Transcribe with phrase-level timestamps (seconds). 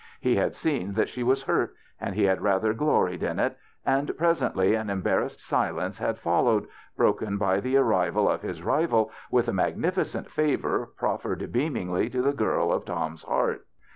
[0.19, 3.55] He had seen that she was hurt and he had rather gloried in it,
[3.85, 6.65] and presently an em barrassed silence had followed,
[6.97, 12.33] broken by the• "arrival of his rival with a magnificent favor proffered beamingly to the
[12.33, 13.63] girl of Tom's heart.